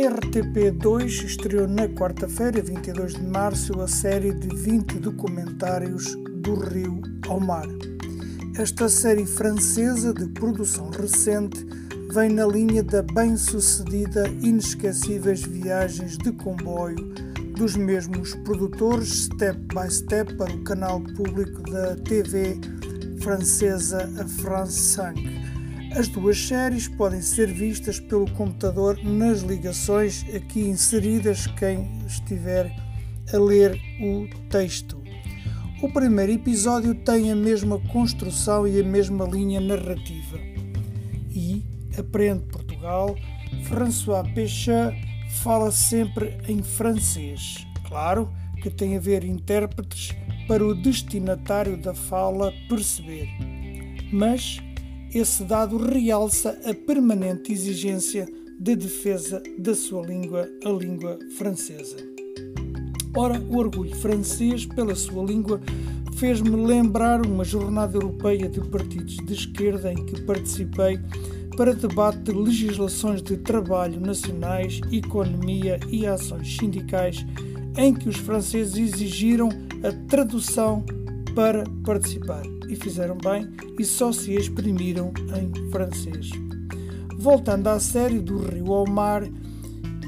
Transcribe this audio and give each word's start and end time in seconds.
RTP2 0.00 1.24
estreou 1.24 1.68
na 1.68 1.86
quarta-feira, 1.86 2.62
22 2.62 3.14
de 3.14 3.22
março, 3.22 3.78
a 3.82 3.86
série 3.86 4.32
de 4.32 4.48
20 4.56 4.98
documentários 4.98 6.16
do 6.42 6.54
Rio 6.54 7.02
ao 7.28 7.38
Mar. 7.38 7.66
Esta 8.56 8.88
série 8.88 9.26
francesa 9.26 10.14
de 10.14 10.26
produção 10.28 10.88
recente 10.88 11.66
vem 12.14 12.30
na 12.30 12.46
linha 12.46 12.82
da 12.82 13.02
bem-sucedida 13.02 14.26
Inesquecíveis 14.40 15.42
Viagens 15.42 16.16
de 16.16 16.32
Comboio 16.32 17.12
dos 17.56 17.76
mesmos 17.76 18.34
produtores 18.36 19.24
Step 19.24 19.58
by 19.74 19.92
Step 19.92 20.34
para 20.36 20.50
o 20.50 20.64
canal 20.64 21.02
público 21.14 21.62
da 21.70 21.94
TV 21.96 22.58
francesa 23.20 24.08
France 24.40 24.96
5. 24.96 25.59
As 25.96 26.06
duas 26.06 26.38
séries 26.46 26.86
podem 26.86 27.20
ser 27.20 27.52
vistas 27.52 27.98
pelo 27.98 28.30
computador 28.30 29.02
nas 29.02 29.40
ligações 29.40 30.24
aqui 30.34 30.60
inseridas 30.60 31.48
quem 31.48 31.98
estiver 32.06 32.72
a 33.32 33.36
ler 33.36 33.76
o 34.00 34.28
texto. 34.48 35.02
O 35.82 35.92
primeiro 35.92 36.32
episódio 36.32 36.94
tem 36.94 37.32
a 37.32 37.36
mesma 37.36 37.80
construção 37.88 38.68
e 38.68 38.80
a 38.80 38.84
mesma 38.84 39.24
linha 39.24 39.60
narrativa. 39.60 40.38
E, 41.28 41.64
aprende 41.98 42.44
Portugal, 42.44 43.16
François 43.64 44.22
Pechat 44.32 44.94
fala 45.42 45.72
sempre 45.72 46.38
em 46.46 46.62
francês. 46.62 47.66
Claro 47.88 48.32
que 48.62 48.70
tem 48.70 48.96
a 48.96 49.00
ver 49.00 49.24
intérpretes 49.24 50.14
para 50.46 50.64
o 50.64 50.74
destinatário 50.74 51.76
da 51.76 51.94
fala 51.94 52.52
perceber. 52.68 53.28
Mas 54.12 54.60
esse 55.12 55.42
dado 55.42 55.76
realça 55.76 56.56
a 56.64 56.72
permanente 56.72 57.52
exigência 57.52 58.28
de 58.58 58.76
defesa 58.76 59.42
da 59.58 59.74
sua 59.74 60.06
língua, 60.06 60.48
a 60.64 60.68
língua 60.68 61.18
francesa. 61.36 61.96
Ora, 63.16 63.40
o 63.40 63.56
orgulho 63.56 63.94
francês 63.96 64.66
pela 64.66 64.94
sua 64.94 65.24
língua 65.24 65.60
fez-me 66.14 66.50
lembrar 66.50 67.26
uma 67.26 67.42
jornada 67.42 67.96
europeia 67.96 68.48
de 68.48 68.60
partidos 68.68 69.16
de 69.16 69.32
esquerda 69.32 69.92
em 69.92 70.04
que 70.04 70.20
participei 70.22 71.00
para 71.56 71.74
debate 71.74 72.18
de 72.18 72.32
legislações 72.32 73.20
de 73.20 73.36
trabalho 73.38 74.00
nacionais, 74.00 74.80
economia 74.92 75.80
e 75.90 76.06
ações 76.06 76.56
sindicais, 76.56 77.26
em 77.76 77.92
que 77.92 78.08
os 78.08 78.16
franceses 78.16 78.76
exigiram 78.94 79.48
a 79.82 80.08
tradução 80.08 80.84
para 81.34 81.64
participar 81.84 82.59
e 82.70 82.76
fizeram 82.76 83.18
bem 83.18 83.48
e 83.78 83.84
só 83.84 84.12
se 84.12 84.32
exprimiram 84.32 85.12
em 85.36 85.70
francês. 85.70 86.30
Voltando 87.18 87.66
à 87.66 87.80
série 87.80 88.20
do 88.20 88.38
Rio 88.38 88.72
ao 88.72 88.86
Mar, 88.86 89.28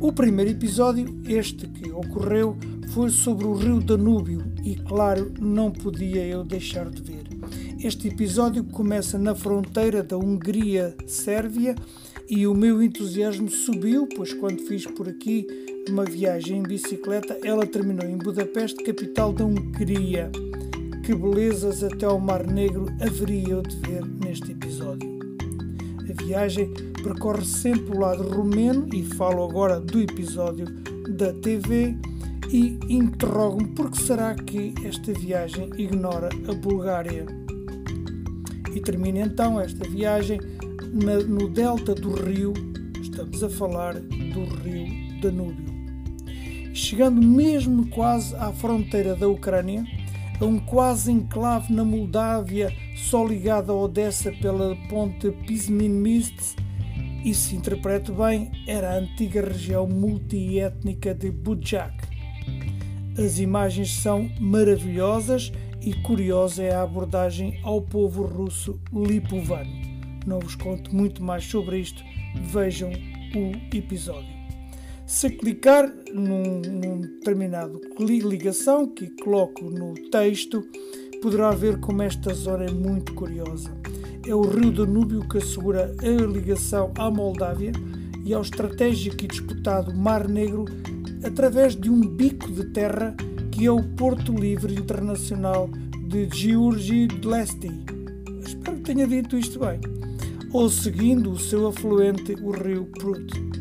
o 0.00 0.12
primeiro 0.12 0.50
episódio, 0.50 1.20
este 1.28 1.68
que 1.68 1.90
ocorreu, 1.90 2.56
foi 2.92 3.10
sobre 3.10 3.46
o 3.46 3.54
rio 3.54 3.80
Danúbio 3.80 4.42
e, 4.64 4.74
claro, 4.74 5.32
não 5.38 5.70
podia 5.70 6.24
eu 6.24 6.42
deixar 6.42 6.88
de 6.88 7.02
ver. 7.02 7.26
Este 7.82 8.08
episódio 8.08 8.64
começa 8.64 9.18
na 9.18 9.34
fronteira 9.34 10.02
da 10.02 10.16
Hungria-Sérvia 10.16 11.76
e 12.28 12.46
o 12.46 12.54
meu 12.54 12.82
entusiasmo 12.82 13.50
subiu, 13.50 14.08
pois 14.16 14.32
quando 14.32 14.62
fiz 14.62 14.86
por 14.86 15.08
aqui 15.08 15.46
uma 15.88 16.04
viagem 16.04 16.58
em 16.58 16.62
bicicleta, 16.62 17.38
ela 17.44 17.66
terminou 17.66 18.08
em 18.08 18.16
Budapeste, 18.16 18.82
capital 18.82 19.32
da 19.32 19.44
Hungria 19.44 20.30
que 21.06 21.14
belezas 21.14 21.84
até 21.84 22.04
ao 22.04 22.18
Mar 22.18 22.44
Negro 22.44 22.86
haveria 23.00 23.50
eu 23.50 23.62
de 23.62 23.76
ver 23.76 24.04
neste 24.04 24.50
episódio. 24.50 25.08
A 26.00 26.22
viagem 26.24 26.74
percorre 27.00 27.44
sempre 27.44 27.96
o 27.96 28.00
lado 28.00 28.28
romeno 28.28 28.88
e 28.92 29.04
falo 29.04 29.44
agora 29.44 29.78
do 29.78 30.00
episódio 30.00 30.66
da 31.16 31.32
TV 31.34 31.96
e 32.50 32.76
interrogo-me 32.88 33.68
por 33.68 33.92
que 33.92 34.02
será 34.02 34.34
que 34.34 34.74
esta 34.84 35.12
viagem 35.12 35.70
ignora 35.78 36.28
a 36.48 36.54
Bulgária. 36.54 37.24
E 38.74 38.80
termina 38.80 39.20
então 39.20 39.60
esta 39.60 39.88
viagem 39.88 40.40
na, 40.92 41.20
no 41.20 41.48
delta 41.48 41.94
do 41.94 42.14
rio, 42.14 42.52
estamos 43.00 43.44
a 43.44 43.48
falar 43.48 43.94
do 43.94 44.44
rio 44.60 45.20
Danúbio. 45.22 45.72
Chegando 46.74 47.24
mesmo 47.24 47.86
quase 47.90 48.34
à 48.34 48.52
fronteira 48.52 49.14
da 49.14 49.28
Ucrânia, 49.28 49.84
a 50.40 50.44
um 50.44 50.58
quase 50.58 51.10
enclave 51.10 51.72
na 51.72 51.84
Moldávia, 51.84 52.72
só 52.94 53.24
ligada 53.24 53.72
a 53.72 53.74
Odessa 53.74 54.32
pela 54.32 54.76
ponte 54.88 55.30
Pismin-Mist, 55.30 56.56
e 57.24 57.34
se 57.34 57.56
interpreto 57.56 58.12
bem, 58.12 58.52
era 58.66 58.90
a 58.90 58.98
antiga 58.98 59.40
região 59.40 59.86
multiétnica 59.86 61.14
de 61.14 61.30
Budjak. 61.30 61.96
As 63.18 63.38
imagens 63.38 63.90
são 63.90 64.30
maravilhosas 64.38 65.50
e 65.80 65.94
curiosa 66.02 66.62
é 66.62 66.74
a 66.74 66.82
abordagem 66.82 67.58
ao 67.62 67.80
povo 67.80 68.24
russo 68.24 68.78
lipovano. 68.92 69.70
Não 70.26 70.38
vos 70.38 70.54
conto 70.54 70.94
muito 70.94 71.22
mais 71.22 71.44
sobre 71.44 71.78
isto, 71.78 72.04
vejam 72.42 72.90
o 72.90 73.76
episódio. 73.76 74.36
Se 75.06 75.30
clicar 75.30 75.88
num, 76.12 76.60
num 76.60 77.00
determinado 77.00 77.80
ligação 78.00 78.88
que 78.88 79.08
coloco 79.22 79.70
no 79.70 79.94
texto, 80.10 80.66
poderá 81.22 81.52
ver 81.52 81.78
como 81.78 82.02
esta 82.02 82.34
zona 82.34 82.64
é 82.64 82.70
muito 82.72 83.14
curiosa. 83.14 83.72
É 84.26 84.34
o 84.34 84.42
rio 84.42 84.72
Danúbio 84.72 85.26
que 85.28 85.38
assegura 85.38 85.94
a 86.02 86.26
ligação 86.26 86.92
à 86.98 87.08
Moldávia 87.08 87.70
e 88.24 88.34
ao 88.34 88.42
estratégico 88.42 89.24
e 89.24 89.28
disputado 89.28 89.94
Mar 89.94 90.26
Negro 90.26 90.64
através 91.22 91.76
de 91.76 91.88
um 91.88 92.00
bico 92.00 92.50
de 92.50 92.64
terra 92.72 93.14
que 93.52 93.64
é 93.64 93.70
o 93.70 93.84
Porto 93.94 94.32
Livre 94.32 94.74
Internacional 94.74 95.70
de 96.08 96.28
Giurgi 96.34 97.06
Dlesti. 97.06 97.70
Espero 98.44 98.78
que 98.78 98.82
tenha 98.82 99.06
dito 99.06 99.38
isto 99.38 99.60
bem. 99.60 99.78
Ou 100.52 100.68
seguindo 100.68 101.30
o 101.30 101.38
seu 101.38 101.68
afluente, 101.68 102.34
o 102.42 102.50
rio 102.50 102.86
Prut. 102.86 103.55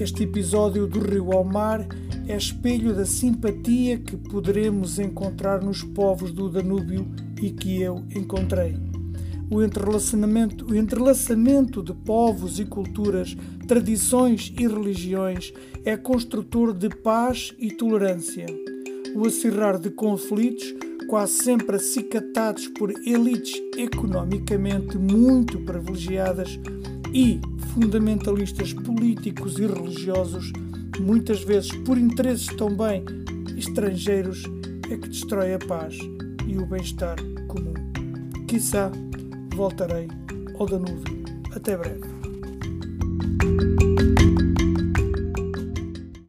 Este 0.00 0.24
episódio 0.24 0.86
do 0.86 0.98
Rio 0.98 1.32
ao 1.32 1.44
Mar 1.44 1.86
é 2.26 2.36
espelho 2.36 2.94
da 2.94 3.04
simpatia 3.04 3.98
que 3.98 4.16
poderemos 4.16 4.98
encontrar 4.98 5.62
nos 5.62 5.82
povos 5.82 6.32
do 6.32 6.48
Danúbio 6.48 7.06
e 7.40 7.50
que 7.50 7.80
eu 7.80 8.02
encontrei. 8.14 8.76
O 9.50 9.62
entrelaçamento, 9.62 10.64
o 10.66 10.74
entrelaçamento 10.74 11.82
de 11.82 11.92
povos 11.92 12.58
e 12.58 12.64
culturas, 12.64 13.36
tradições 13.68 14.52
e 14.58 14.66
religiões 14.66 15.52
é 15.84 15.96
construtor 15.96 16.72
de 16.72 16.88
paz 16.88 17.54
e 17.58 17.70
tolerância. 17.70 18.46
O 19.14 19.26
acirrar 19.26 19.78
de 19.78 19.90
conflitos, 19.90 20.74
quase 21.06 21.34
sempre 21.34 21.76
acicatados 21.76 22.66
por 22.66 22.90
elites 23.06 23.60
economicamente 23.76 24.96
muito 24.96 25.58
privilegiadas, 25.60 26.58
e 27.12 27.40
fundamentalistas 27.74 28.72
políticos 28.72 29.58
e 29.58 29.66
religiosos, 29.66 30.52
muitas 31.00 31.42
vezes 31.42 31.70
por 31.84 31.98
interesses 31.98 32.46
também 32.56 33.04
estrangeiros, 33.56 34.44
é 34.90 34.96
que 34.96 35.08
destrói 35.08 35.54
a 35.54 35.58
paz 35.58 35.96
e 36.46 36.58
o 36.58 36.66
bem-estar 36.66 37.16
comum. 37.48 37.74
Quizá 38.46 38.90
voltarei 39.54 40.08
ao 40.58 40.66
Danúbio. 40.66 41.22
Até 41.54 41.76
breve. 41.76 42.21